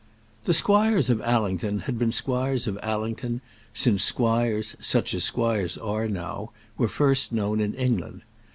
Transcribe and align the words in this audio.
The 0.45 0.55
squires 0.55 1.11
of 1.11 1.21
Allington 1.21 1.81
had 1.81 1.99
been 1.99 2.11
squires 2.11 2.65
of 2.65 2.79
Allington 2.81 3.39
since 3.71 4.01
squires, 4.01 4.75
such 4.79 5.13
as 5.13 5.23
squires 5.25 5.77
are 5.77 6.07
now, 6.07 6.49
were 6.75 6.87
first 6.87 7.31
known 7.31 7.61
in 7.61 7.75
England. 7.75 8.23